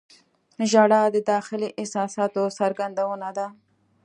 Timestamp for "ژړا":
0.71-1.01